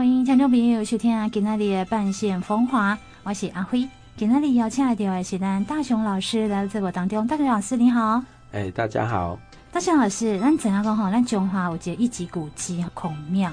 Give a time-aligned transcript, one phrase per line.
[0.00, 3.86] 欢迎听众朋友收听今天的半线风华，我是阿辉。
[4.16, 8.24] 今天的邀请来的是咱大雄老师来到节目当中，大雄老师你好。
[8.52, 9.38] 哎，大家好。
[9.70, 11.10] 大雄老师，咱怎样讲吼？
[11.10, 13.52] 咱中华有一个一级古迹孔庙，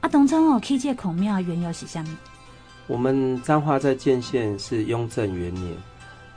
[0.00, 2.06] 啊，当初哦，起这个孔庙缘由是啥物？
[2.86, 5.74] 我们彰化在建县是雍正元年，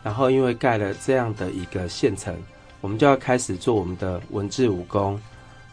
[0.02, 2.34] 然后因为盖了这样的一个县城，
[2.80, 5.20] 我们就要开始做我们的文治武功。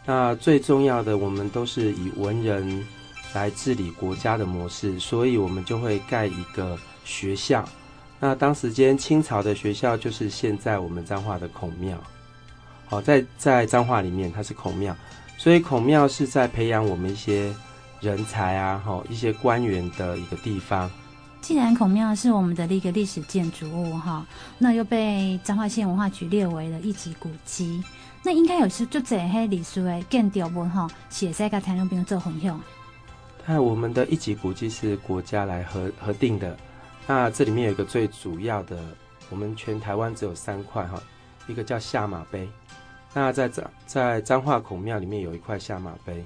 [0.05, 2.85] 那最重要的，我们都是以文人
[3.33, 7.67] 来治理国家的模式，所以我们就会盖一个学校。
[8.19, 11.97] 那当时间清朝的学校就是现在我们彰化的孔庙。
[12.87, 14.95] 好，在在彰化里面它是孔庙，
[15.37, 17.53] 所以孔庙是在培养我们一些。
[17.99, 20.87] 人才啊，哈，一些官员的一个地方。
[21.41, 24.23] 既然孔庙是我们的一个历史建筑物，哈，
[24.59, 27.83] 那又被彰化县文化局列为了一级古迹，
[28.21, 32.61] 那应该有是就这些历史的建筑物，哈，写在个台中兵做分享。
[33.49, 36.57] 那我们的一级古迹是国家来核核定的，
[37.07, 38.77] 那这里面有一个最主要的，
[39.29, 41.01] 我们全台湾只有三块，哈，
[41.47, 42.49] 一个叫下马碑，
[43.13, 46.25] 那在彰在彰化孔庙里面有一块下马碑。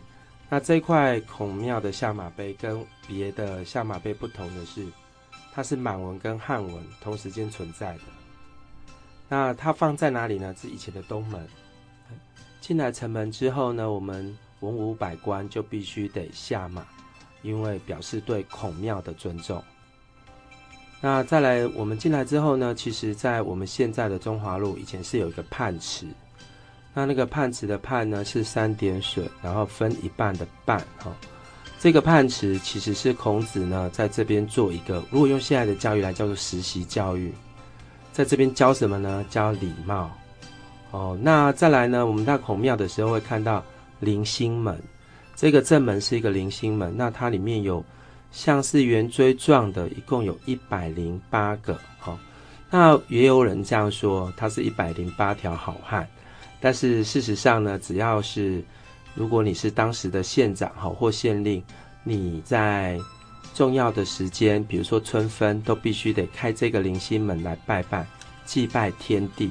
[0.49, 4.83] 那这块孔庙的下马碑跟别的下马碑不同的是，
[5.53, 8.01] 它是满文跟汉文同时间存在的。
[9.29, 10.53] 那它放在哪里呢？
[10.59, 11.47] 是以前的东门。
[12.59, 16.85] 进来城门之后呢，我们文武百官就必须得下马，
[17.41, 19.61] 因为表示对孔庙的尊重。
[20.99, 26.05] 那再来，我们进来之后呢，其实在我们现在的中华路以前是有一个泮池。
[26.93, 31.13] 那那个泮池的泮呢，是三点水，然后分一半的半哈、哦。
[31.79, 37.33] 这个泮池其实是孔子呢在这边做一个，如果用现在的教育来叫做实习教育，
[38.11, 39.25] 在这边教什么呢？
[39.29, 40.11] 教礼貌。
[40.91, 43.63] 哦，那再来呢，我们到孔庙的时候会看到
[44.01, 44.79] 棂星门，
[45.41, 47.83] 这个正门是一个棂星门，那它里面有
[48.31, 51.73] 像是圆锥状的，一共有一百零八个。
[51.97, 52.19] 哈、哦，
[52.69, 56.07] 那也有人这样说，它是一百零八条好汉。
[56.59, 58.63] 但是事实上呢，只要是
[59.15, 61.63] 如果你是当时的县长哈或县令，
[62.03, 62.99] 你在
[63.55, 68.05] 重要的时间，比如说春分，都必须得开这个棂星门来拜拜，
[68.45, 69.49] 祭拜天地。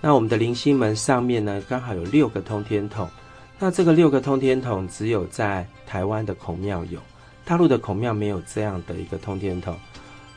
[0.00, 3.10] 那我们的棂星门上面呢，刚好有六个通天筒。
[3.58, 7.00] 那这个六个通天筒只有在台湾的孔庙有，
[7.44, 9.74] 大陆的孔庙没有这样的一个通天筒。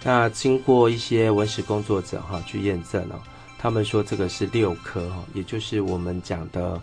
[0.03, 3.19] 那经过一些文史工作者哈去验证哦。
[3.58, 6.79] 他们说这个是六科哈，也就是我们讲的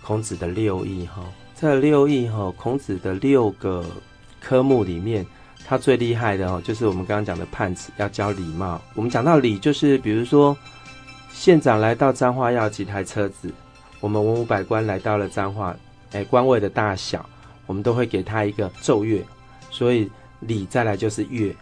[0.00, 1.24] 孔子的六艺哈。
[1.56, 3.84] 这六艺哈，孔子的六个
[4.40, 5.26] 科目里面，
[5.66, 8.80] 他最厉害的哦，就是我们刚刚讲的判子要教礼貌。
[8.94, 10.56] 我们讲到礼，就是比如说
[11.32, 13.52] 县长来到彰化要几台车子，
[14.00, 15.76] 我们文武百官来到了彰化，
[16.12, 17.24] 哎，官位的大小，
[17.66, 19.24] 我们都会给他一个奏乐。
[19.70, 21.54] 所以礼再来就是乐。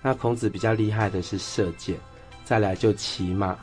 [0.00, 1.96] 那孔子比较厉害的是射箭，
[2.44, 3.56] 再来就骑马。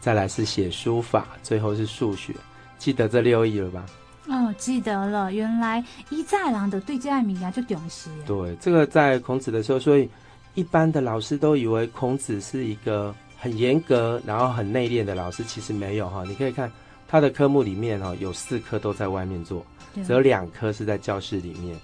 [0.00, 2.34] 再来是写书法，最后是数学，
[2.76, 3.86] 记得这六艺了吧？
[4.28, 5.32] 哦，记得了。
[5.32, 8.10] 原来一在郎的对这爱名啊，就重视。
[8.26, 10.06] 对，这个在孔子的时候，所以
[10.52, 16.22] 一般的老师都以为孔子是一个很严格，然后很内敛的老师，其实没有哈。
[16.28, 16.70] 你可以看
[17.06, 19.64] 他的科目里面哈，有四科都在外面做，
[20.04, 21.78] 只有两科是在教室里面，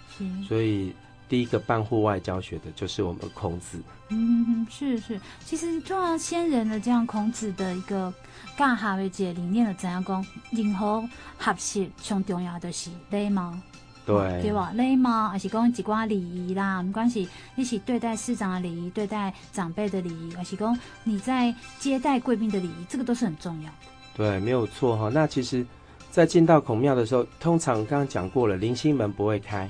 [0.46, 0.92] 所以。
[1.30, 3.80] 第一个办户外教学的就是我们孔子。
[4.08, 8.12] 嗯，是是，其实重要先人的这样孔子的一个
[8.56, 10.26] 干哈的这个理念的怎样讲？
[10.50, 11.08] 任何
[11.38, 13.56] 学习上重要的是礼貌，
[14.04, 14.72] 对对吧？
[14.74, 23.76] 礼貌还是讲一寡礼仪啦，没关系，一起对待师长的礼仪，对待长辈的礼仪，还是讲你在接待贵宾的礼仪，这个都是很重要的。
[24.14, 25.08] 对，没有错哈。
[25.08, 25.64] 那其实，
[26.10, 29.68] 在进到孔庙的时候，通常刚刚讲过了，棂星门不会开。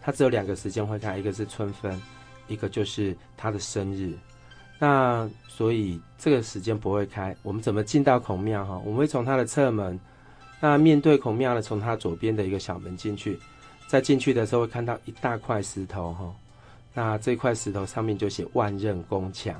[0.00, 2.00] 它只有两个时间会开，一个是春分，
[2.46, 4.12] 一个就是他的生日。
[4.78, 7.34] 那所以这个时间不会开。
[7.42, 8.64] 我们怎么进到孔庙？
[8.64, 9.98] 哈，我们会从它的侧门，
[10.60, 13.38] 那面对孔庙呢，从它左边的一个小门进去。
[13.88, 16.34] 在进去的时候会看到一大块石头，哈，
[16.92, 19.54] 那这块石头上面就写万仞宫墙。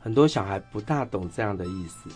[0.00, 2.10] 很多小孩不大懂这样的意思。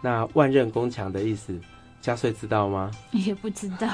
[0.00, 1.58] 那万仞宫墙的意思。
[2.02, 2.90] 嘉穗知道吗？
[3.12, 3.86] 也不知道。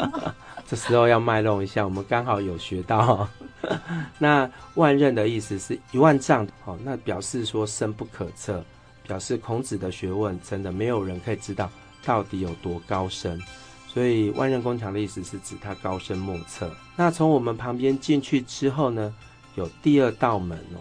[0.66, 3.28] 这时候要卖弄一下，我们刚好有学到。
[4.18, 8.64] 那万仞的意思是一万丈，哦，那表示说深不可测，
[9.06, 11.70] 表示孔子的学问真的没有人可以知道
[12.02, 13.38] 到底有多高深。
[13.86, 16.74] 所以万仞宫墙的意思是指它高深莫测。
[16.96, 19.14] 那从我们旁边进去之后呢，
[19.56, 20.80] 有第二道门哦。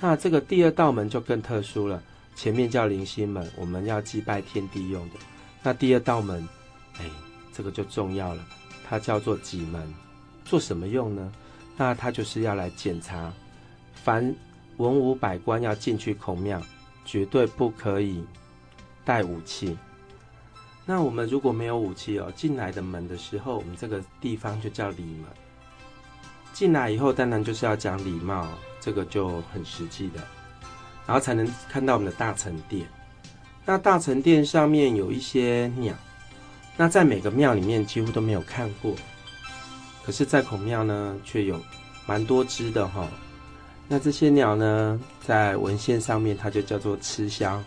[0.00, 2.00] 那这个第二道门就更特殊了，
[2.36, 5.16] 前面叫灵星门，我们要祭拜天地用的。
[5.62, 6.46] 那第二道门，
[6.98, 7.10] 哎，
[7.52, 8.46] 这个就重要了，
[8.86, 9.92] 它叫做戟门，
[10.44, 11.32] 做什么用呢？
[11.76, 13.32] 那它就是要来检查，
[13.94, 14.34] 凡
[14.76, 16.62] 文武百官要进去孔庙，
[17.06, 18.22] 绝对不可以
[19.04, 19.76] 带武器。
[20.84, 25.24] 那我们如果没有武器哦，进来的门的时候，我们这个地方就叫里门。
[26.52, 28.46] 进来以后，当然就是要讲礼貌，
[28.80, 30.20] 这个就很实际的，
[31.06, 32.86] 然后才能看到我们的大成殿。
[33.64, 35.94] 那大成殿上面有一些鸟，
[36.76, 38.94] 那在每个庙里面几乎都没有看过。
[40.04, 41.60] 可是，在孔庙呢，却有
[42.06, 43.08] 蛮多只的哈。
[43.88, 47.64] 那这些鸟呢，在文献上面，它就叫做吃香。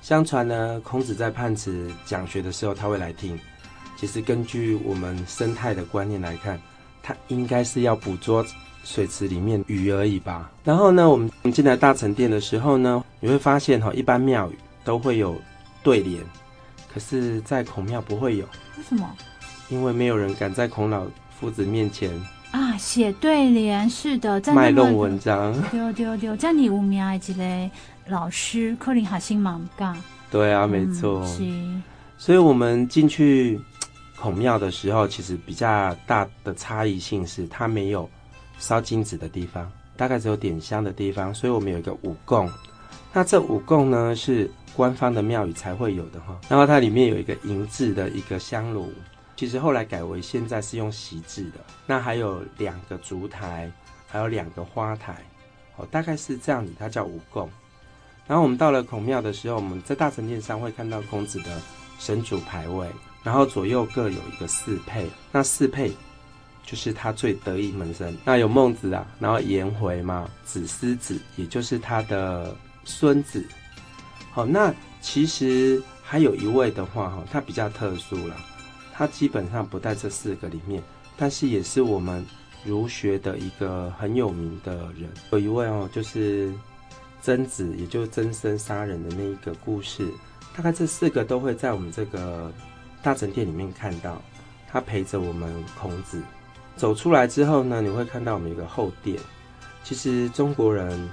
[0.00, 3.38] 相传呢，孔子在泮池讲学的时候，他会来听。
[3.96, 6.60] 其实，根据我们生态的观念来看，
[7.02, 8.44] 它应该是要捕捉
[8.84, 10.50] 水池里面鱼而已吧。
[10.64, 14.54] 然后呢，我们进来大成殿的时候呢，你会发现哈，一般庙宇
[14.84, 15.40] 都会有
[15.82, 16.22] 对联，
[16.92, 18.44] 可是，在孔庙不会有。
[18.76, 19.08] 为什么？
[19.68, 21.06] 因为没有人敢在孔老。
[21.40, 22.10] 夫子面前
[22.50, 27.70] 啊，写对联是的，在卖弄文章，丢丢丢，在你无名的一个
[28.08, 29.94] 老师，可能学生蛮尬。
[30.30, 31.26] 对啊，没错。
[31.26, 31.50] 是，
[32.18, 33.58] 所以我们进去
[34.20, 38.08] 孔庙的时候，其实比较大的差异性是，它没有
[38.58, 41.34] 烧金纸的地方，大概只有点香的地方。
[41.34, 42.50] 所以我们有一个五供，
[43.14, 46.38] 那这五供呢是官方的庙宇才会有的哈。
[46.50, 48.92] 然后它里面有一个银制的一个香炉。
[49.36, 53.72] 其实后来改为现在是用锡制的，那还有两个烛台，
[54.06, 55.16] 还有两个花台，
[55.76, 57.48] 哦，大概是这样子，它叫五供。
[58.26, 61.58] 然后我们到了孔庙的时候，我们在大成殿上会看到孔子的
[61.98, 62.86] 神主牌位，
[63.22, 65.92] 然后左右各有一个四配，那四配
[66.64, 68.16] 就是他最得意门生。
[68.24, 73.44] 那有孟子啊，然后颜回嘛，子思子，也就是他的孙子。
[74.30, 78.36] 好，那其实还有一位的话，哈，他比较特殊了。
[78.92, 80.82] 他基本上不在这四个里面，
[81.16, 82.24] 但是也是我们
[82.64, 85.10] 儒学的一个很有名的人。
[85.32, 86.52] 有一位哦，就是
[87.20, 90.06] 曾子，也就是曾参杀人的那一个故事。
[90.54, 92.52] 大概这四个都会在我们这个
[93.02, 94.20] 大成殿里面看到。
[94.72, 96.22] 他陪着我们孔子
[96.76, 99.18] 走出来之后呢，你会看到我们一个后殿。
[99.82, 101.10] 其实中国人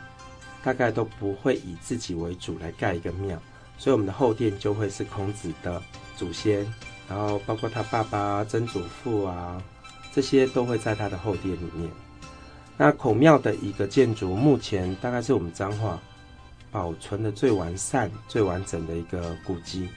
[0.64, 3.36] 大概都不会以自己为主来盖一个庙，
[3.76, 5.82] 所以我们的后殿就会是孔子的
[6.16, 6.72] 祖先。
[7.10, 9.60] 然后包括他爸爸、曾祖父啊，
[10.14, 11.90] 这些都会在他的后殿里面。
[12.78, 16.00] 那孔庙的一个建筑，目前大概是我们彰化
[16.72, 19.90] 保存的最完善、最完整的一个古迹。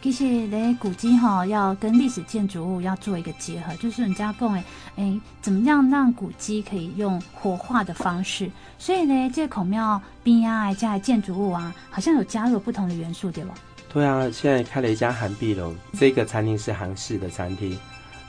[0.00, 4.64] 其实呢，古迹哈要跟历史建筑物要做一个结合，就是人家讲诶，
[4.96, 8.48] 哎，怎么样让古迹可以用活化的方式？
[8.78, 13.54] 所以呢，这个孔庙边啊，加建筑物啊，好像有加入不同的元素，对吧？
[13.92, 17.76] 对啊，现在开了一家韩碧楼，这个餐厅是韩式的餐厅。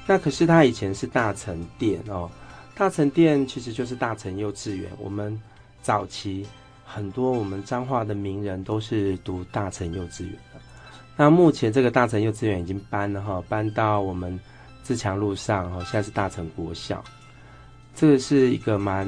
[0.07, 2.27] 那可是它以前是大成殿哦，
[2.75, 4.89] 大成殿其实就是大成幼稚园。
[4.97, 5.39] 我们
[5.83, 6.47] 早期
[6.83, 10.33] 很多我们彰化的名人都是读大成幼稚园。
[11.19, 14.39] 那目前这个大成幼稚园已经搬了哈，搬到我们
[14.83, 17.03] 自强路上哈，现在是大成国小。
[17.93, 19.05] 这个是一个蛮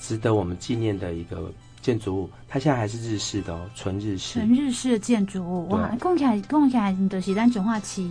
[0.00, 1.52] 值得我们纪念的一个。
[1.82, 4.40] 建筑物，它现在还是日式的哦，纯日式。
[4.40, 8.04] 纯日式的建筑物，哇，讲起来讲起来，你都是咱彰化市，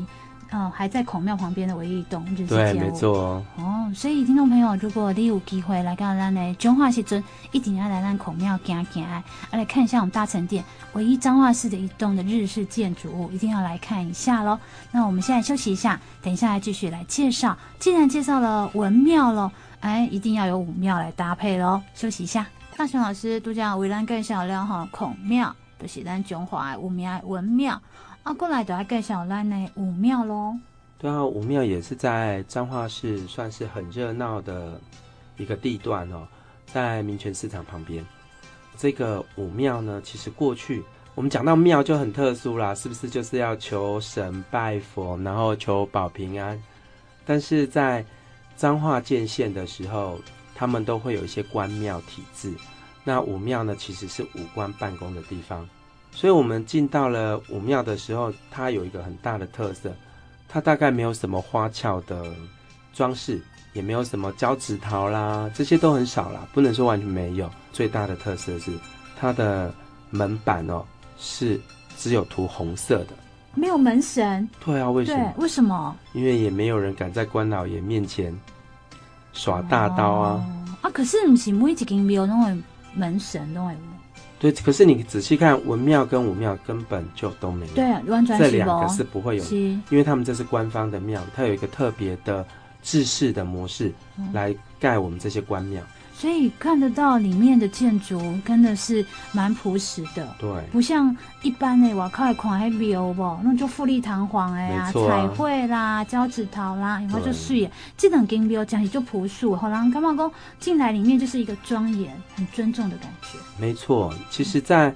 [0.57, 2.79] 嗯，还在孔庙旁边的唯一一栋日式建筑。
[2.79, 3.45] 对，没错哦。
[3.57, 7.21] 哦，所以听众朋友，如果你有机会来到咱的彰化市镇，
[7.51, 9.21] 一定要来咱孔庙行行，来
[9.51, 14.57] 来看一下我们大成殿唯一彰化市的一栋的日式建筑物，一定要来看一下喽。
[14.93, 17.57] 那我们现在休息一下，等一下来继续来介绍。
[17.77, 21.81] 既然介绍了文庙喽，哎，一定要有武庙来搭配喽。
[21.93, 22.47] 休息一下。
[22.77, 27.81] 大雄老师都讲为咱介绍了哈孔庙，就是咱中华的有名文庙，
[28.25, 30.55] 啊，过来就要介绍咱的武庙喽。
[30.98, 34.82] 对啊，武庙也是在彰化市算是很热闹的
[35.38, 36.27] 一个地段哦，
[36.65, 38.03] 在民权市场旁边。
[38.75, 46.60] 这个武庙呢，其实过去我们讲到庙就很特殊啦，是不是就是要求神拜佛，然后求保平安？
[47.25, 48.03] 但是在
[48.58, 50.20] 彰化建县的时候。
[50.58, 52.53] 他们都会有一些官庙体制，
[53.03, 55.67] 那武庙呢，其实是武官办公的地方，
[56.15, 59.93] 所以我们进到了武庙的时候，它有一个很大的特色，
[60.48, 62.25] 它大概没有什么花俏的
[62.93, 63.39] 装饰，
[63.74, 67.51] 也没有什么交趾陶啦，这些都很少啦，不能说完全没有。
[67.74, 68.72] 最大的特色是
[69.19, 69.72] 它的
[70.10, 70.86] 门板哦，
[71.17, 71.60] 是
[71.98, 73.10] 只有涂红色的，
[73.53, 74.50] 没有门神。
[74.63, 75.34] 对啊，为什么？
[75.36, 75.95] 对，为什么？
[76.13, 78.34] 因为也没有人敢在关老爷面前。
[79.34, 80.45] 耍大刀啊！
[80.81, 82.57] 哦、啊，可是不是每一间庙都会
[82.93, 83.75] 门神都会。
[84.51, 87.73] 对，可是你仔细看文庙跟武庙根本就都没有。
[87.73, 88.37] 对，完全。
[88.37, 89.43] 这两个是不会有，
[89.89, 92.45] 因为他们这是官方的庙，它有一个特别的
[92.83, 93.91] 制式的模式
[94.33, 95.81] 来盖我们这些官庙。
[96.17, 107.69] 所以看得到里面的建筑真的是蛮朴实的，对，不像一般的外口来看还庙不，那就富丽堂皇哎呀，彩绘啦、交趾陶啦，然后就碎。
[107.98, 113.38] 这种金庙讲起就朴素，好啦干嘛讲进来里面就是一个庄严、很尊重的感觉。
[113.60, 114.95] 没错，其实，在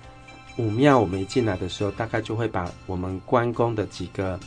[0.55, 4.39] 武庙我们一进来的时候，大概就会把我们关公的几个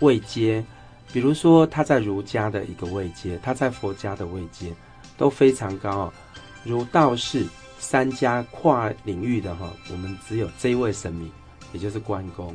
[0.00, 0.62] 位阶，
[1.10, 4.74] 比如说他在儒家的一个位阶，他在佛家的位阶。
[5.22, 6.12] 都非常高哦，
[6.64, 7.46] 儒道释
[7.78, 11.30] 三家跨领域的哈，我们只有这一位神明，
[11.72, 12.52] 也就是关公。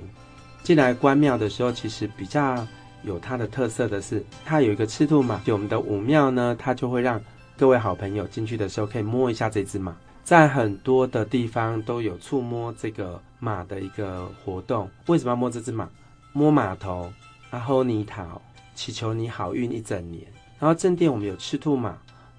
[0.64, 2.68] 进来关庙的时候，其实比较
[3.04, 5.40] 有它的特色的是，它有一个赤兔马。
[5.46, 7.22] 就我们的武庙呢，它就会让
[7.56, 9.96] 各位好朋友进去的时候可以摸一下这只马。
[10.26, 14.92] 在很多的地方都有触摸这个马的一个活动。
[15.06, 15.88] 为什么要摸这只马？
[16.34, 17.10] 摸马头，
[17.50, 18.42] 然后泥讨，
[18.76, 20.28] 祈求你好运一整年。
[20.60, 21.98] 然后正殿我们有赤兔马。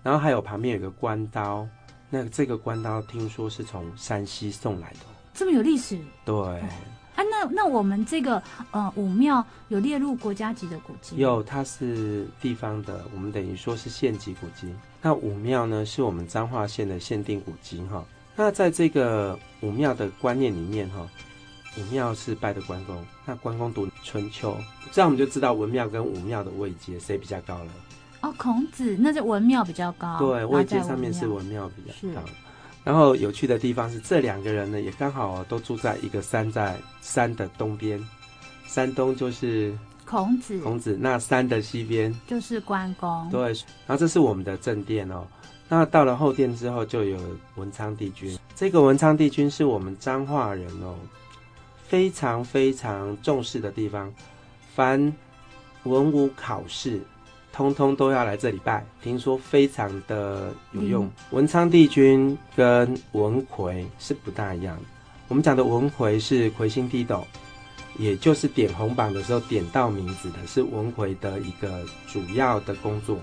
[0.08, 1.68] 然后还有旁边有个关刀，
[2.08, 5.00] 那这个关刀听说是从山西送来的，
[5.34, 5.98] 这么有历史。
[6.24, 6.58] 对，哦、
[7.14, 11.18] 啊，那那我们这个呃武庙有列入国家级的古迹？
[11.18, 14.74] 有，它是地方的，我们等于说是县级古迹。
[15.02, 18.02] 那武庙呢，是我们彰化县的限定古迹哈。
[18.34, 21.06] 那在这个武庙的观念里面哈，
[21.76, 24.56] 武庙是拜的关公，那关公读春秋，
[24.90, 27.70] 这样我们就知道文庙跟武庙的位阶谁比较高了。
[28.20, 32.26] 哦，孔子那是文庙比较高，对，位阶上面是文庙比较高。
[32.84, 38.02] 然后有趣的地方是，这两个人呢也刚好都住在一个山，在山的东边，
[38.66, 43.28] 山东就是孔子，孔子那山的西边就是关公。
[43.30, 43.52] 对，
[43.86, 45.26] 然后这是我们的正殿哦。
[45.68, 47.18] 那到了后殿之后，就有
[47.56, 48.38] 文昌帝君。
[48.56, 50.96] 这个文昌帝君是我们彰化人哦，
[51.86, 54.12] 非常非常重视的地方，
[54.74, 55.14] 凡
[55.84, 57.00] 文武考试。
[57.58, 61.06] 通通都要来这里拜，听说非常的有用。
[61.06, 64.82] 嗯、文昌帝君跟文魁是不大一样的。
[65.26, 67.26] 我们讲的文魁是魁星帝斗，
[67.98, 73.18] 也就是点红榜的时候点到名字的，是文魁的一个主要的工作。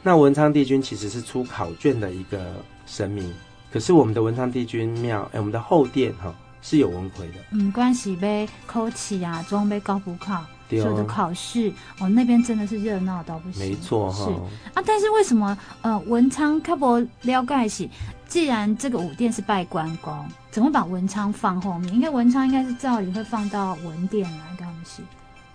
[0.00, 2.38] 那文昌帝君其实是出考卷的一个
[2.86, 3.34] 神明，
[3.72, 6.32] 可是我们的文昌帝君庙，哎，我们的后殿哈
[6.62, 7.40] 是有文魁的。
[7.50, 10.44] 嗯，关系呗，考试啊，装备高补考。
[10.68, 13.68] 所有的考试哦，那边真的是热闹到不行。
[13.68, 14.30] 没错哈，是
[14.74, 17.88] 啊，但是为什么呃文昌开博了解是，
[18.26, 20.12] 既然这个武殿是拜关公，
[20.50, 21.94] 怎么把文昌放后面？
[21.94, 25.02] 应该文昌应该是照理会放到文殿来东西。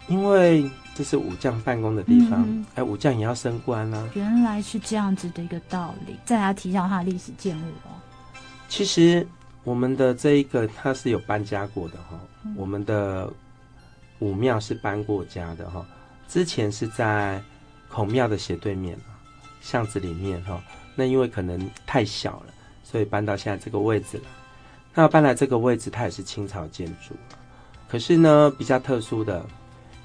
[0.08, 2.41] 因为这是武将办公的地方，
[2.75, 4.10] 哎、嗯，武将也要升官啊。
[4.13, 6.15] 原来是这样子的一个道理。
[6.25, 7.91] 再来提到他的历史建物哦。
[8.68, 9.25] 其实
[9.63, 13.32] 我们的这一个它是有搬家过的哈，嗯、我们的。
[14.22, 15.86] 武庙是搬过家的哈，
[16.28, 17.42] 之前是在
[17.90, 18.98] 孔庙的斜对面
[19.62, 20.63] 巷子里面哈。
[20.96, 24.24] 那因为可能太小了，所以搬到现在这个位置了。
[24.94, 27.16] 那搬来这个位置，它也是清朝建筑。
[27.88, 29.46] 可是呢，比较特殊的，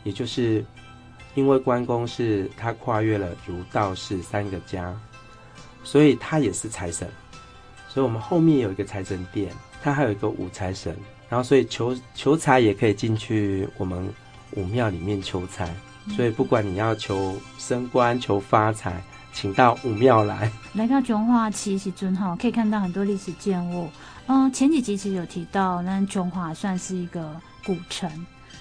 [0.03, 0.65] 也就是
[1.35, 4.99] 因为关公是他跨越了儒道释三个家，
[5.85, 7.09] 所以他也是财神。
[7.89, 10.97] 所以我们后面有一个财神殿，它还有一个武财神。
[11.29, 14.09] 然后，所以求求财也可以进去我们
[14.53, 15.75] 武庙里面求财。
[16.17, 19.03] 所以，不管你要求升官、求发财，
[19.33, 20.49] 请到武庙来。
[20.75, 23.91] 来到琼化市时尊哈，可以看到很多历史建物。
[24.29, 27.29] 嗯，前几集其实有提到，那琼化算是一个
[27.65, 28.09] 古城。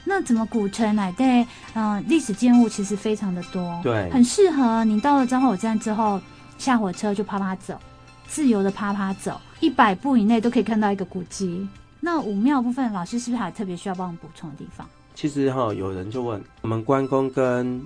[0.03, 1.45] 那怎么古城来对？
[1.75, 6.19] 嗯，历史建物其实非常的多，对，很适合你到了彰化火车站之后
[6.57, 7.79] 下火车就啪啪走，
[8.27, 11.67] 自由的啪啪走，一百步以内都可以看到一个古迹。
[12.05, 14.87] 那武庙部分，老师是不是还特别需要帮我们补充的地方？
[15.15, 17.83] 其实哈，有人就问我们关公跟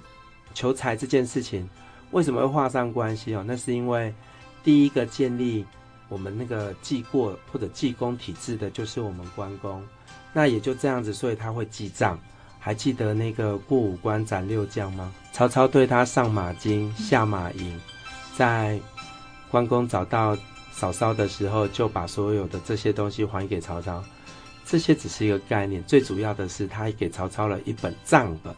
[0.54, 1.70] 求财这件事情
[2.12, 3.46] 为什么会画上关系哦？
[3.48, 4.14] 那是因为
[4.62, 5.66] 第一个建立
[6.10, 9.82] 我们那个记过或者记功体制的就是我们关公，
[10.34, 12.20] 那也就这样子，所以他会记账。
[12.60, 15.14] 还记得那个过五关斩六将吗？
[15.32, 17.80] 曹操对他上马金下马银，
[18.36, 18.78] 在
[19.50, 20.38] 关公找到。
[20.80, 24.02] 嫂嫂的时候，就把所有的这些东西还给曹操，
[24.66, 28.56] 这些只是一个概念，最主要的是他还给曹操了一本账本，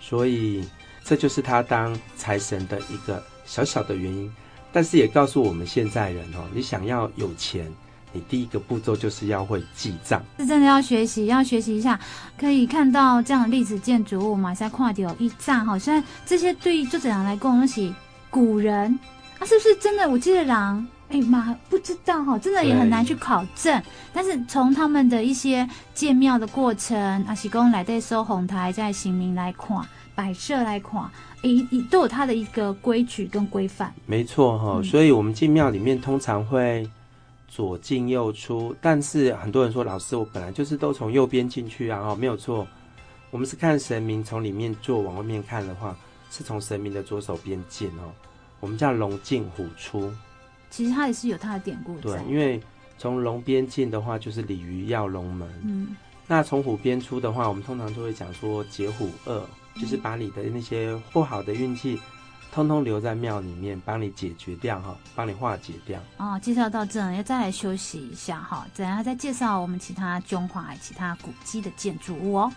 [0.00, 0.66] 所以
[1.04, 4.32] 这就是他当财神的一个小小的原因。
[4.72, 7.70] 但是也告诉我们现在人哦，你想要有钱，
[8.10, 12.00] 你第一个步骤就是要会记账，是真的要学习，要学习一下。
[12.38, 17.92] 可以看到这样的历史建筑物嘛，在跨有一账，好像这些对于作者来讲那些
[18.30, 18.98] 古人
[19.38, 20.08] 啊，是不是真的？
[20.08, 20.86] 我记得狼。
[21.14, 23.80] 哎妈，不知道哈，真的也很难去考证。
[24.12, 29.80] 但是从他们的一些建庙的过程，阿喜公来对收红台在行名来看，
[30.16, 31.08] 摆设来看，
[31.42, 33.94] 一一都有它的一个规矩跟规范。
[34.06, 36.84] 没错哈，所以我们进庙里面通常会
[37.46, 42.66] 左进右出，但是很多人说，老师我本来就是都从右边进去啊，哦，没有错，
[43.30, 45.96] 我们是看神明从里面坐往外面看的话，
[46.28, 48.10] 是从神明的左手边进哦，
[48.58, 50.12] 我们叫龙进虎出。
[50.74, 51.96] 其实它也是有它的典故。
[52.00, 52.60] 对，因为
[52.98, 55.48] 从龙边进的话，就是鲤鱼跃龙门。
[55.62, 55.94] 嗯。
[56.26, 59.48] 那从虎边出的话，我们通常都会讲说解虎厄，
[59.80, 62.00] 就是把你的那些不好的运气，
[62.50, 66.00] 通通留在庙里面，帮你解决掉哈，帮你化解掉。
[66.16, 72.52] 哦，介绍到这，要再来休息一下哈，等下再介绍我们其他中华其他古迹的建筑物哦。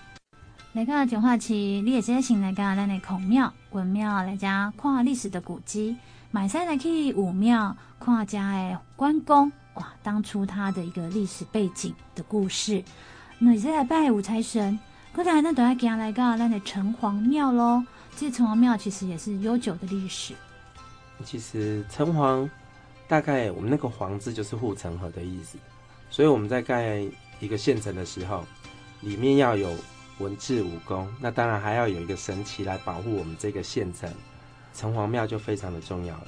[0.73, 5.97] 来到彰化市，你也先行来到咱的孔庙、文庙来家看历史的古迹，
[6.29, 12.83] 买菜来去武庙看家的关公哇，当初他的一个历史背景的故事。
[13.39, 14.77] 那现在拜武财神，
[15.13, 17.83] 刚才那都要给来个咱的城隍庙喽。
[18.17, 20.33] 这城隍庙其实也是悠久的历史。
[21.23, 22.49] 其实城隍
[23.07, 25.57] 大概我们那个“隍”字就是护城河的意思，
[26.09, 27.01] 所以我们在盖
[27.39, 28.43] 一个县城的时候，
[29.01, 29.73] 里面要有
[30.17, 34.11] 文治武功，那当然还要有一个神祇来保护我们这个县城。
[34.77, 36.27] 城隍庙就非常的重要了。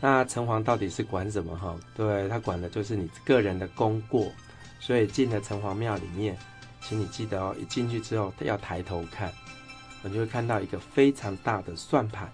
[0.00, 1.54] 那城隍到底是管什么？
[1.54, 4.32] 哈，对，他管的就是你个人的功过。
[4.82, 6.34] 所以进了城隍庙里面，
[6.80, 9.30] 请你记得哦，一进去之后要抬头看，
[10.02, 12.26] 你就会看到一个非常大的算盘，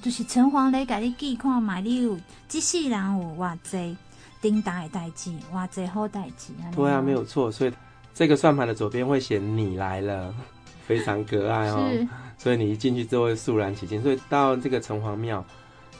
[0.00, 2.16] 就是城隍来给你记看买礼物，
[2.48, 3.96] 这世人有哇这
[4.40, 6.52] 丁大的代志，哇这好代志。
[6.76, 7.50] 对啊，没有错。
[7.50, 7.72] 所以
[8.14, 10.32] 这个算盘的左边会写你来了，
[10.88, 12.08] 非常可爱哦。
[12.36, 14.02] 所以你一进去之后会肃然起敬。
[14.02, 15.44] 所以到这个城隍庙，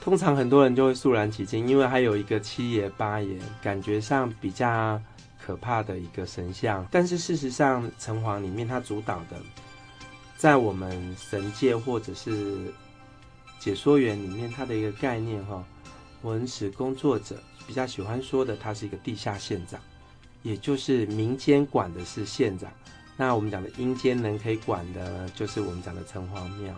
[0.00, 5.00] 通常很多人就会肃然起敬，因为还有一个七爷八爷，感觉上比较。
[5.40, 9.37] 可怕的一个神像，但是事实上，城隍里面它主导的，
[10.37, 12.71] 在我们神界或者是
[13.59, 15.64] 解说员里面，它的一个概念哈，
[16.21, 19.80] 文史工作者比较喜欢说的，它是一个地下县长，
[20.42, 22.70] 也就是民间管的是县长，
[23.20, 26.72] 那我们讲的阴间人可以管的，就是我们讲的城隍庙，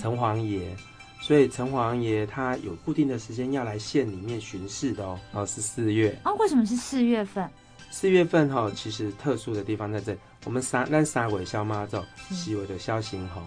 [0.00, 0.74] 城隍爷，
[1.20, 7.46] 所以城隍爷他有固定的时间要来县里面巡视的哦，哦是四月哦，为什么是四月份？
[7.90, 10.18] 四月份哈，其实特殊的地方在这里。
[10.46, 11.98] 我们三那三尾消妈祖，
[12.30, 13.42] 西尾的消行红，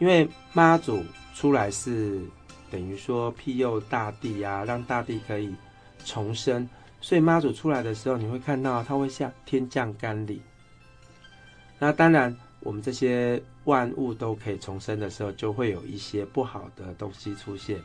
[0.00, 2.20] 因为妈祖出来是
[2.72, 5.54] 等于说庇佑大地啊，让大地可以
[6.04, 6.68] 重生，
[7.00, 10.40] 所以妈祖出来的时候，你会看到他会像天降甘霖。
[11.78, 17.80] 那当然，我们这些万物都可以重生的时候，就会有一些不好的东西出现。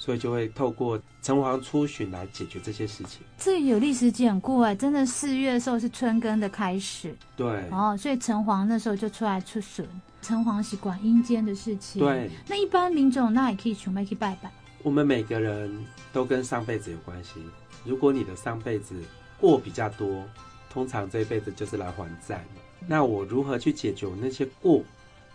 [0.00, 3.20] 所以就会透过城隍出巡来解决这些事情。
[3.36, 7.12] 这有历史典故哎，真的四月的时候是春耕的开始。
[7.36, 7.68] 对。
[7.72, 9.84] 哦，所以城隍那时候就出来出巡。
[10.22, 12.00] 城隍是管阴间的事情。
[12.00, 12.30] 对。
[12.46, 14.48] 那一般民众那也可以去拜去拜拜。
[14.84, 17.42] 我们每个人都跟上辈子有关系。
[17.84, 18.94] 如果你的上辈子
[19.40, 20.24] 过比较多，
[20.70, 22.44] 通常这一辈子就是来还债。
[22.86, 24.82] 那我如何去解决我那些过？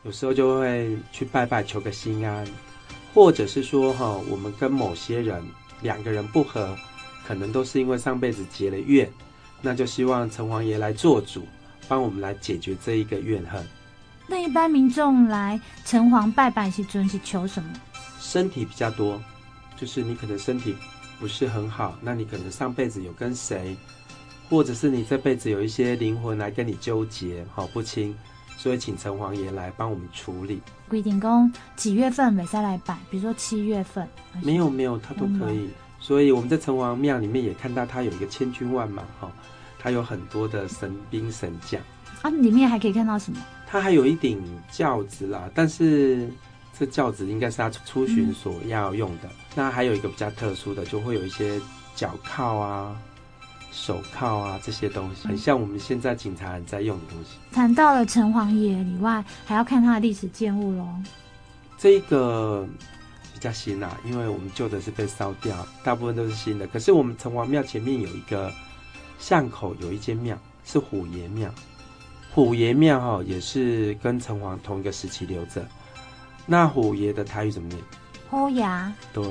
[0.04, 2.46] 有时候就会去拜拜，求个心安。
[3.14, 5.44] 或者是说哈，我们跟某些人
[5.82, 6.76] 两个人不和，
[7.28, 9.08] 可能都是因为上辈子结了怨，
[9.62, 11.46] 那就希望城隍爷来做主，
[11.88, 13.64] 帮我们来解决这一个怨恨。
[14.26, 17.70] 那一般民众来城隍拜拜是尊是求什么？
[18.20, 19.22] 身体比较多，
[19.78, 20.76] 就是你可能身体
[21.20, 23.78] 不是很好，那你可能上辈子有跟谁，
[24.50, 28.16] 或者是你这辈子有一些灵魂来跟你纠结，好不清。
[28.56, 30.62] 所以请城隍爷来帮我们处理。
[30.88, 34.08] 规定讲几月份每次来拜，比如说七月份。
[34.42, 35.70] 没有没有，他都可以。
[36.00, 39.30] 所以我们在城隍庙里面也看到，他有一个千军万马哈，
[39.80, 41.82] 他有很多的神兵神将。
[42.22, 43.40] 啊，里面还可以看到什么？
[43.68, 46.30] 他还有一顶轿子啦，但是
[46.78, 49.24] 这轿子应该是他出巡所要用的。
[49.24, 51.60] 嗯、那还有一个比较特殊的，就会有一些
[51.96, 52.96] 脚铐啊。
[53.74, 57.32] 手铐啊，这些东西很像我们现在警察人在用的东西。
[57.52, 60.88] 谈到了城隍爷以外，还要看他的历史建物喽。
[61.78, 62.66] 这个
[63.34, 66.68] 比较新啊，因为我们旧的是被烧掉，大部分都是新的。
[66.68, 68.54] 可是我们城隍庙前面有一个
[69.18, 71.50] 巷口有一间庙，是虎爷庙。
[72.32, 75.66] 虎爷庙哈也是跟城隍同一个时期留着。
[76.46, 77.82] 那虎爷的台语怎么念？
[78.30, 78.94] 虎牙。
[79.12, 79.24] 对。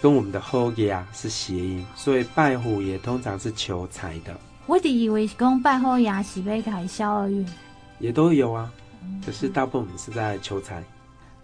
[0.00, 4.36] 跟我们的后爷啊是谐音，所以拜虎爷通常是求财的。
[4.66, 7.46] 我直以为是讲拜虎爷是为开销而运，
[7.98, 8.70] 也都有啊。
[9.24, 10.82] 可是大部分我们是在求财。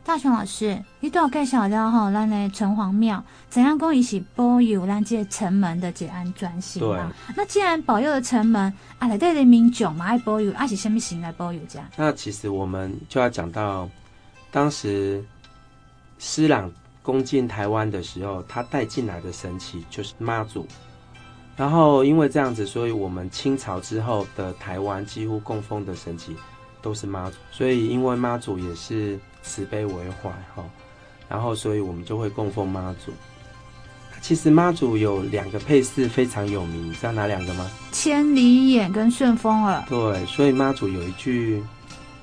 [0.05, 3.95] 大雄老师，你都要介绍了吼，咱的城隍庙怎样讲？
[3.97, 7.11] 伊是保佑咱这城门的这安专心啊。
[7.37, 11.89] 那既然保佑了城门，啊，来对人民众嘛爱保佑，啊是什么神来保佑这样？
[11.97, 13.89] 那其实我们就要讲到
[14.51, 15.25] 当时。
[16.25, 16.71] 施琅
[17.03, 20.67] 攻进台湾的时候，他带进来的神奇就是妈祖。
[21.57, 26.31] 然后因为这样子，所以我们清朝之后的台湾几乎供奉的神祇
[26.81, 27.37] 都是妈祖。
[27.51, 30.65] 所以因为妈祖也是慈悲为怀哈，
[31.29, 33.13] 然后所以我们就会供奉妈祖。
[34.23, 37.69] 其实妈祖有两个配饰非常有名，你知道哪两个吗？
[37.91, 39.85] 千里眼跟顺风耳。
[39.89, 41.61] 对，所以妈祖有一句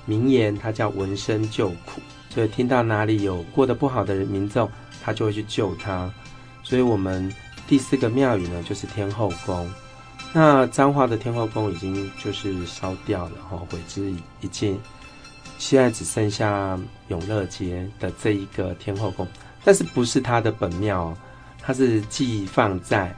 [0.06, 2.00] 名言，它叫闻声救苦。
[2.30, 4.66] 所以听到哪里有过得不好的人民众，
[5.02, 6.10] 他就会去救他。
[6.62, 7.30] 所以我们。
[7.68, 9.72] 第四个庙宇呢，就是天后宫。
[10.32, 14.76] 那彰化的天后宫已经就是烧掉了哈，毁之一尽。
[15.56, 19.24] 现在只剩下永乐街的这一个天后宫，
[19.62, 21.16] 但是不是它的本庙，
[21.62, 23.14] 它是寄放在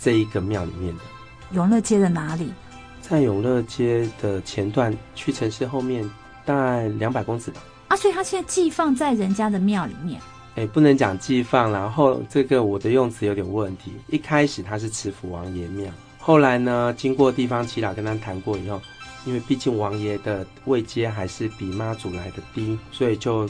[0.00, 1.04] 这一个庙里面的。
[1.52, 2.52] 永乐街的哪里？
[3.00, 6.10] 在永乐街的前段，屈臣氏后面
[6.44, 7.60] 大概两百公尺吧。
[7.92, 10.18] 啊，所以他现在寄放在人家的庙里面。
[10.54, 13.92] 哎，不能讲寄放，然后这个我的用词有点问题。
[14.08, 18.80] 一开始他是慈福王爷庙，后来呢，经过地方耆老跟他谈过以后，
[19.26, 23.46] 因为毕竟王爷的位阶还是比妈祖来的低，所以就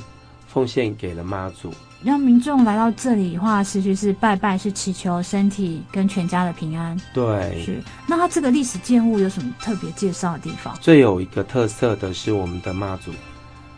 [0.48, 1.72] 奉献给了妈祖。
[2.02, 7.00] 让民众来到这里的话，其实际是拜拜，是祈求身体跟全家的平安。
[7.14, 7.80] 对，是。
[8.08, 10.76] 那它这个历史建物有什么特别介绍的地方？
[10.80, 13.12] 最有一个特色的是我们的妈祖。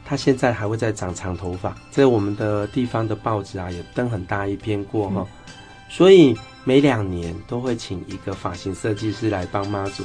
[0.06, 5.52] 他现在还会再长长头发，在我们的地方的报纸啊，也登很大一篇过哈，嗯、
[5.88, 10.04] 所以每两年都会请一个发型设计师来帮妈祖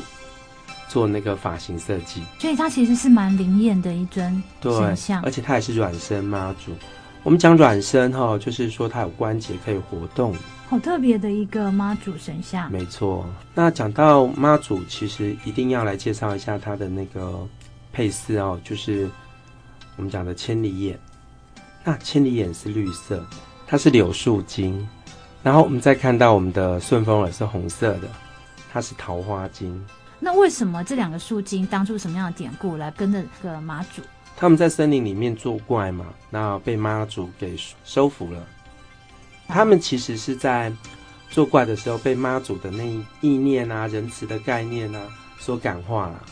[0.87, 2.23] 做那个发型设计。
[2.39, 6.71] 所以它其实是蛮灵验的一尊神像，而且它也是软身妈祖。
[7.23, 10.33] 我们讲软身哈，就是说它有关节可以活动。
[10.69, 12.71] 好特别的一个妈祖神像。
[12.71, 17.45] 没错，那讲到妈祖，其实一定要来介绍一下它的那个
[17.91, 19.09] 配饰哦，就是。
[19.99, 20.97] 我们讲的千里眼，
[21.83, 23.21] 那千里眼是绿色，
[23.67, 24.87] 它是柳树精。
[25.43, 28.07] 然后我们再看到我们的顺风耳是红色的，
[28.71, 29.85] 它是桃花精。
[30.17, 34.01] 那为什么这两个树精当初什么样的典故来跟着这个妈祖？
[34.37, 38.41] 他们在森林里面作怪嘛，那被妈祖给收服了。
[39.49, 40.71] 他们其实是在
[41.29, 42.85] 作怪的时候被妈祖的那
[43.19, 45.01] 意念啊、仁慈的概念啊
[45.39, 46.23] 所感化了。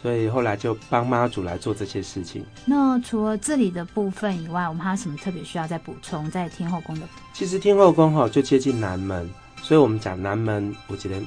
[0.00, 2.44] 所以后来就帮妈祖来做这些事情。
[2.64, 7.06] 那除了这里的部分以外，我们还有什么特别需要再补充在天后宫的？
[7.32, 9.28] 其实天后宫哈就接近南门，
[9.62, 11.20] 所以我们讲南门，我觉得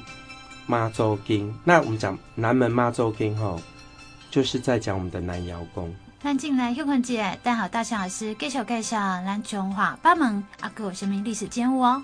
[0.66, 1.54] 妈祖经。
[1.64, 3.56] 那我们讲南门妈祖经哈，
[4.30, 5.94] 就是在讲我们的南瑶宫。
[6.22, 12.02] 欢迎进来，秀坤姐带好大象老师介绍介绍南琼华八门阿哥有什么历史建物哦。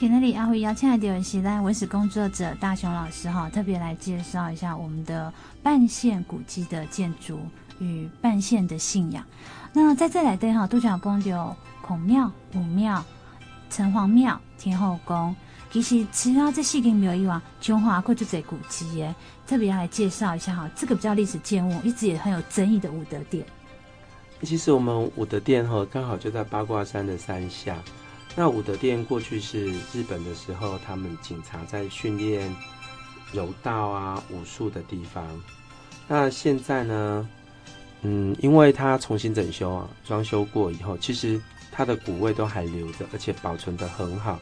[0.00, 7.40] 今天里阿辉邀请来的是咱文史工作者大雄老师哈，特别来介绍一下我们的半线古迹的建筑
[7.78, 9.24] 与半线的信仰。
[9.72, 13.04] 那在这里的哈，都讲讲有孔庙、武庙、
[13.70, 15.34] 城隍庙、天后宫。
[15.70, 19.14] 其实其他这四间庙以外，琼华过就这古迹耶，
[19.46, 23.44] 特别要来介绍一下哈，这个比较历史建物，一直也很有争议的武德殿。
[24.42, 27.76] 其实我们武德殿哈，刚好就在八卦山的山下。
[28.40, 32.54] 那武德殿过去是日本的时候，他们警察在训练
[33.32, 35.26] 柔道啊、武术的地方。
[36.06, 37.28] 那现在呢，
[38.02, 41.40] 嗯，因为它重新整修啊，装修过以后，其实
[41.72, 44.38] 它的古味都还留着，而且保存得很好。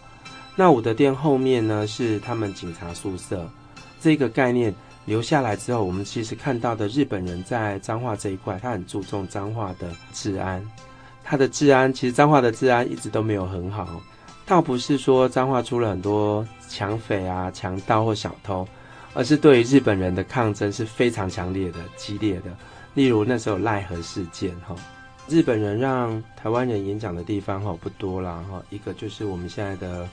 [0.55, 3.51] 那武德殿后面呢，是他们警察宿舍，
[3.99, 4.75] 这个概念
[5.07, 10.63] 留下来之后，我们其实看到的日本人在彰化这一块，他很注重彰化的治安。
[11.29, 14.01] 它的治安其实彰化的治安一直都没有很好，
[14.47, 18.67] 倒不是说彰化出了很多抢匪啊、强盗或小偷，
[19.12, 22.57] 而是对于日本人的抗争是非常强烈的、激烈的。
[22.95, 24.77] 例如那时候赖和事件，哈，
[25.29, 30.09] 日本人让台湾人演讲的地方哈不多啦，哈，一个就是我们现在的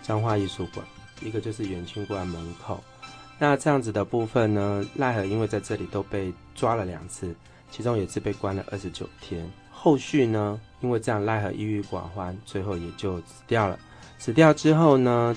[0.00, 0.86] 彰化艺术馆，
[1.20, 2.80] 一个就是元清观门口。
[3.36, 7.34] 那这样子的部分呢，赖和因为在这里都被抓了两次，
[7.68, 9.44] 其中有一次被关了二十九天。
[9.82, 13.76] 后续呢，因为这样赖和郁郁寡欢，最后也就死掉了。
[14.16, 15.36] 死掉之后呢，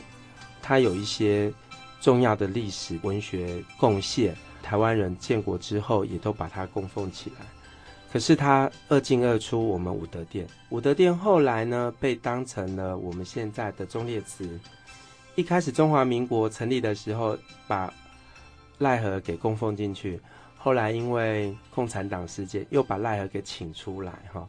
[0.62, 1.52] 他有一些
[2.00, 7.38] 重要的历史文学贡献，台湾人建国之后也都把它供奉起来。
[8.14, 14.60] 可是他二进二出，我们武德殿，武德殿后来呢，被当成了我们现在的忠烈祠。
[15.34, 17.36] 一开始中华民国成立的时候，
[17.68, 17.92] 把
[18.78, 20.22] 赖和给供奉进去。
[20.66, 24.48] 后来因为共产党事件，又把赖和给请出来哈，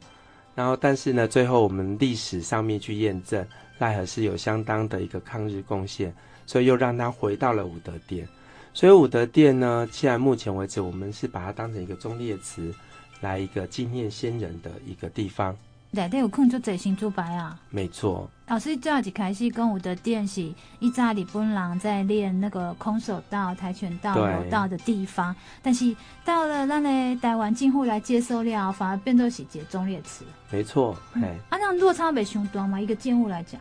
[0.54, 3.46] 然后但是呢，最后我们历史上面去验证，
[3.80, 6.10] 赖和是有相当的一个抗日贡献，
[6.46, 8.26] 所以又让他回到了武德殿。
[8.72, 12.74] 所以武德殿呢，既然目前为止，我们是把它当成一个忠烈祠，
[13.20, 15.54] 来一个纪念先人的一个地方。
[15.96, 17.58] 内底有可能就这新竹白啊。
[17.70, 18.30] 没错。
[18.48, 30.24] 老师最后一开始跟武德殿是一扎日本人在练那个空手道、跆拳道、柔道的地方，但是到了咱的台湾政府来接受了，反而变作是一个忠烈祠。
[30.50, 32.80] 没错，哎、嗯，啊，那落差没相当嘛？
[32.80, 33.60] 一个建物来讲，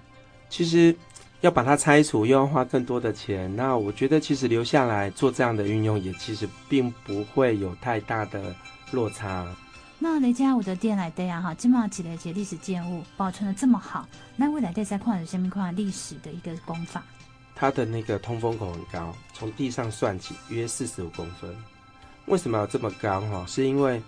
[0.49, 0.95] 其实
[1.41, 3.53] 要把它拆除，又要花更多的钱。
[3.55, 8.53] 那我觉得，其实留下来做这样的运用，也其实并不会有太大的
[8.91, 9.47] 落差。
[10.05, 17.03] 那雷家武的店来对啊，哈，这么几个几历史建物保存的这么好，那未来在在矿的下面矿历史的一个功法，
[17.55, 21.57] 它的那个通风口很高，从地上算起约四十五公分。
[22.27, 23.19] 为什么要这么高？
[23.21, 23.99] 哈，是因为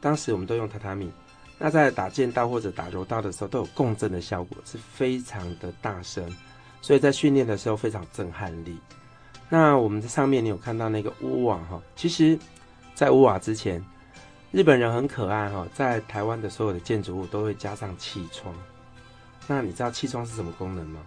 [0.00, 1.08] 当时我们都用榻榻米，
[1.56, 6.28] 那在打剑道或者打柔道的时候都有共振的效果，是非常的大声，
[6.82, 8.76] 所以在训练的时候非常震撼力。
[9.48, 12.36] 那我们在上面你有看到那个屋瓦哈，其实，
[12.92, 13.80] 在屋瓦之前。
[14.54, 18.54] 日本人很可爱哈，在台湾的所有的建筑物都会加上气窗。
[19.48, 21.00] 那你知道气窗是什么功能吗？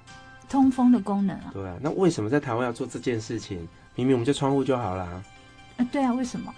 [0.50, 1.52] 通风的功能啊。
[1.54, 3.66] 对啊，那为什么在台湾要做这件事情？
[3.96, 5.06] 明明我们就窗户就好了。
[5.06, 5.24] 啊，
[5.94, 6.54] 对啊，为什么？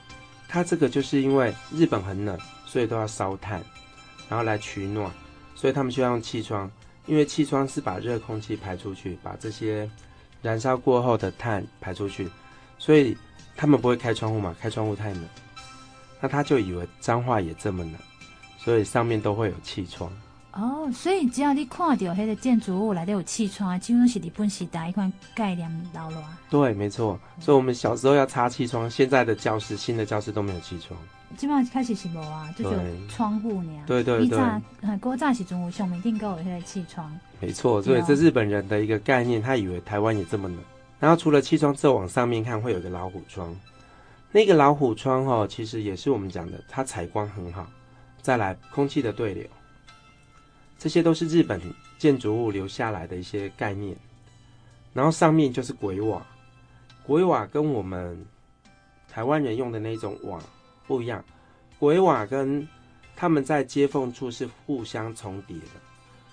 [0.47, 3.61] 它这个就是因为日本很冷，所以都要烧炭，
[4.27, 5.11] 然后来取暖，
[5.53, 6.71] 所以他们需要用气窗，
[7.05, 9.87] 因为气窗是把热空气排出去，把这些
[10.41, 12.27] 燃烧过后的碳排出去，
[12.79, 13.15] 所以
[13.55, 15.23] 他们不会开窗户嘛，开窗户太冷。
[16.19, 17.93] 那他就以为脏话也这么冷，
[18.57, 20.11] 所以上面都会有气窗。
[20.51, 26.23] 哦，所以只要你看到那个建筑物来都有气窗，基本上是日本时代一款概念老了。
[26.49, 27.17] 对，没错。
[27.39, 30.99] 所以我们小时候要擦气窗，现在的教室、新的教室都没有气窗。
[31.37, 32.75] 基本上开始是无啊，就是
[33.07, 33.85] 窗户那样。
[33.85, 34.97] 对对对。
[34.97, 37.15] 古早时阵上面定够有那个气窗。
[37.39, 40.57] 没错，所以这日本人的一个概念，他以为台湾也这么冷。
[40.99, 43.55] 然后除了气窗之后，往上面看会有个老虎窗。
[44.31, 47.67] 那个老虎窗哦，其实也是我们讲的，它采光很好。
[48.21, 49.43] 再来，空气的对流，
[50.77, 51.59] 这些都是日本
[51.97, 53.95] 建筑物留下来的一些概念。
[54.93, 56.25] 然后上面就是鬼瓦，
[57.03, 58.23] 鬼瓦跟我们
[59.07, 60.39] 台湾人用的那种瓦
[60.85, 61.23] 不一样，
[61.79, 62.67] 鬼瓦跟
[63.15, 65.79] 他们在接缝处是互相重叠的，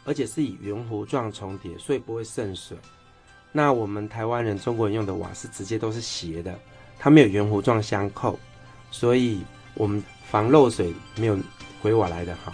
[0.04, 2.76] 而且是以圆弧状重叠，所以不会渗水。
[3.52, 6.59] 那我们台湾人、中国人用的瓦是直接都是斜的。
[6.98, 8.38] 它没有圆弧状相扣，
[8.90, 9.42] 所以
[9.74, 11.38] 我们防漏水没有
[11.80, 12.52] 鬼瓦来的好。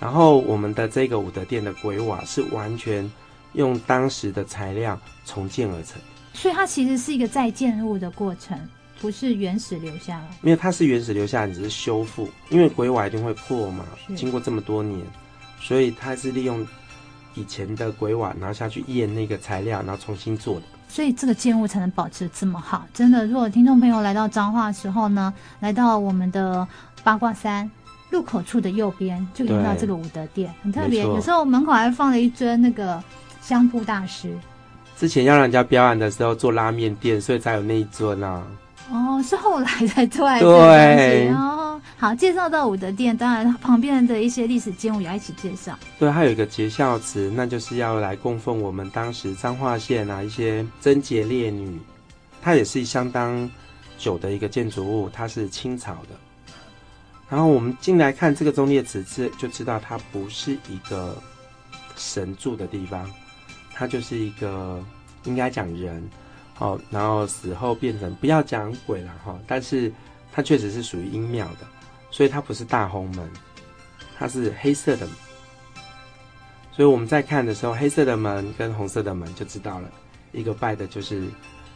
[0.00, 3.10] 然后我们的这个武德殿的鬼瓦是完全
[3.54, 6.00] 用当时的材料重建而成，
[6.32, 8.56] 所以它其实是一个再建物的过程，
[9.00, 10.28] 不是原始留下来。
[10.40, 15.04] 没有，它是原始留下来，只是修复，因为鬼瓦一定会破嘛，经过这么多年，
[15.60, 16.64] 所以它是利用
[17.34, 20.66] 以前的鬼瓦，然后下去验那个材料，然后重新做的。
[20.88, 23.26] 所以这个建物才能保持这么好，真的。
[23.26, 26.66] 如果听众朋友来到彰化的时候呢，来到我们的
[27.04, 27.70] 八卦山
[28.10, 31.02] 入口处的右边，就看到这个武德殿，很特别。
[31.02, 33.00] 有时候门口还放了一尊那个
[33.40, 34.36] 相扑大师。
[34.96, 38.42] 之前要让人家表演的时候做拉面店，所以才有那一尊啊。
[38.90, 40.46] 哦，是后来才出来的。
[40.46, 41.30] 对。
[42.00, 45.76] 好，介绍到武德殿，当然旁边的一些历史建物也要一起介绍。
[45.98, 51.76] 对，还有一个节孝祠，那就是要来供奉我们当时彰化县啊一些贞节烈女，
[52.40, 53.50] 它也是相当
[53.98, 56.10] 久的一个建筑物，它是清朝的。
[57.28, 59.02] 然后我们进来看这个忠烈祠，
[59.36, 61.20] 就知道它不是一个
[61.96, 63.10] 神住的地方，
[63.74, 64.80] 它就是一个
[65.24, 66.08] 应该讲人，
[66.60, 69.92] 哦，然后死后变成不要讲鬼了哈，但是
[70.32, 71.66] 它确实是属于阴庙的。
[72.10, 73.30] 所以它不是大红门，
[74.18, 75.06] 它是黑色的。
[76.72, 79.90] 所以我们在看的时候，黑色的门跟红色的门就知道了，
[80.32, 81.22] 一个拜的就是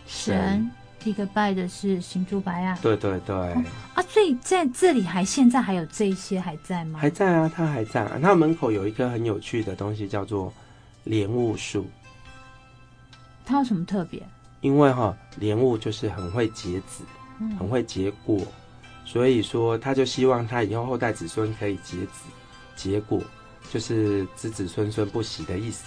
[0.06, 0.70] 神，神
[1.04, 2.78] 一个拜的是新竹白啊。
[2.80, 3.34] 对对对。
[3.34, 3.64] 哦、
[3.94, 7.00] 啊，所以在这里还现在还有这些还在吗？
[7.00, 8.18] 还在啊，它还在啊。
[8.22, 10.52] 它门口有一棵很有趣的东西，叫做
[11.02, 11.84] 莲雾树。
[13.44, 14.22] 它有什么特别？
[14.60, 17.02] 因为哈，莲雾就是很会结籽，
[17.58, 18.40] 很会结果。
[19.12, 22.22] 所以说，他就希望他以后后代子孙可以结子
[22.74, 23.22] 结果，
[23.70, 25.84] 就是子子孙孙不息的意思。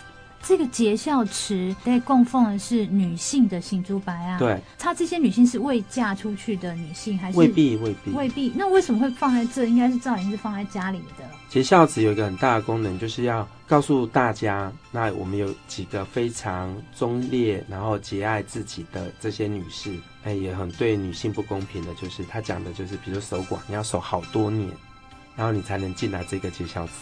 [0.47, 4.37] 这个结孝池在供奉的是女性的行珠白啊？
[4.37, 8.53] 对，她这些女性是未嫁出去的女性，还是未必未必未必？
[8.55, 9.65] 那为什么会放在这？
[9.65, 11.25] 应该是照理是放在家里的。
[11.49, 24.69] 结孝祠有一个很大的功能，就是要告诉大家，那我们有几个非常忠烈，然后节爱自己的这些女士，哎，也很对女性不公平的，就是她讲的就是，比如守寡，你要守好多年，
[25.35, 26.93] 然后你才能进来这个结孝祠，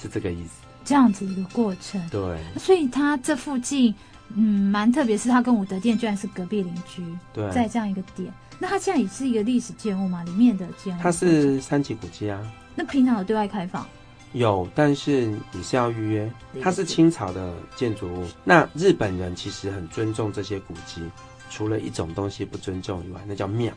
[0.00, 0.65] 是这个意思。
[0.86, 3.92] 这样子一个过程，对，所以他这附近，
[4.34, 10.22] 嗯，蛮特别，是他跟武德殿居然是隔壁邻居，对，在这样一个点，那他现在也是一个历史建物嘛？
[10.22, 12.40] 里面的建物，它是三级古迹啊。
[12.76, 13.84] 那平常有对外开放？
[14.32, 16.30] 有，但是你是要预约。
[16.62, 18.26] 它是清朝的建筑物。
[18.44, 21.02] 那日本人其实很尊重这些古迹，
[21.50, 23.72] 除了一种东西不尊重以外，那叫庙。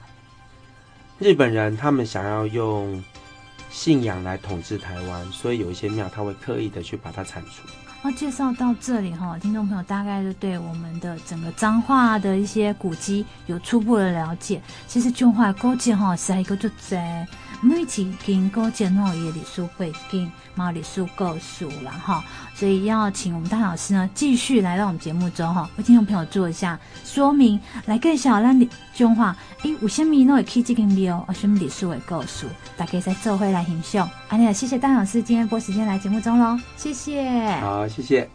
[1.17, 3.01] 日本人他们想要用
[3.69, 7.67] 信仰来统治台湾，所以有一些庙他会刻意的去把它铲除。
[8.01, 14.61] 那介绍到这里哈，听众朋友大概就对我们的整个彰化的一些古迹有初步的了解。
[14.87, 17.27] 其实彰化古迹哈是一个就在
[17.61, 22.23] 每一间古迹哈也历史背景，嘛历史故事啦哈，
[22.55, 31.25] 所以要请我们大老师呢继续来到我们节目中哈，为听众朋友做一下说明，来介绍咱彰化诶，为什么侬会去这间庙？
[31.27, 32.47] 有什么历史的故事？
[32.77, 34.09] 大家再做回来欣赏。
[34.29, 37.51] 啊，你好，谢谢大老师今天拨时间来节目中喽，谢谢。
[37.59, 38.29] 好，谢谢。